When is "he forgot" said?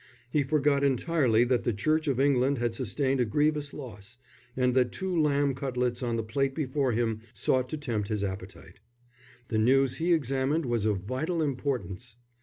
0.31-0.83